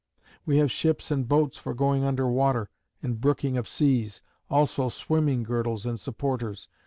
We 0.47 0.57
have 0.57 0.71
ships 0.71 1.11
and 1.11 1.27
boats 1.27 1.59
for 1.59 1.75
going 1.75 2.03
under 2.05 2.27
water, 2.27 2.71
and 3.03 3.21
brooking 3.21 3.55
of 3.55 3.67
seas; 3.67 4.23
also 4.49 4.89
swimming 4.89 5.43
girdles 5.43 5.85
and 5.85 5.99
supporters. 5.99 6.67